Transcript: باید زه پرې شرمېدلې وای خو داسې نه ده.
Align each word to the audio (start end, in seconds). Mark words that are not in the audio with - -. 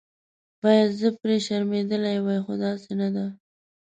باید 0.61 0.89
زه 0.99 1.07
پرې 1.19 1.35
شرمېدلې 1.45 2.15
وای 2.25 2.39
خو 2.45 2.53
داسې 2.63 2.91
نه 3.01 3.09
ده. 3.15 3.25